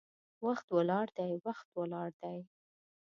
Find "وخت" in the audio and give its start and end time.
0.45-0.67, 1.45-1.67